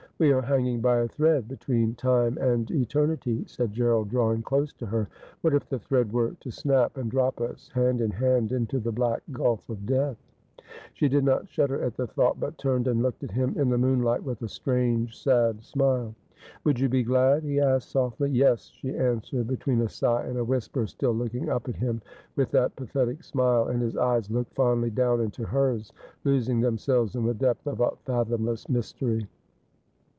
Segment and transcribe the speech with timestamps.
[0.21, 4.85] 'We are hanging by a thread between time and eternity,' said Gerald, drawing closer to
[4.85, 5.09] her.'
[5.41, 8.91] What if the thread were to snap, and drop us, hand in hand, into the
[8.91, 10.17] black gulf of death?'
[10.93, 13.79] She did not shudder at the thought, but turned and looked at him in the
[13.79, 16.13] moonlight, with a strange sad smile.'
[16.65, 20.45] Would you be glad?' he asked softly.' Yes,' she answered, between a sigh and a
[20.45, 21.99] whisper, still looking up at him
[22.35, 25.91] with that pathetic smile; and his eyes looked fondly down into hers,
[26.23, 29.25] losing themselves in the depth of a fathomless mystery.